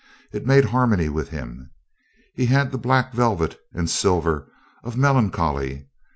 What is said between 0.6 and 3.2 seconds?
harmony with him. He had the black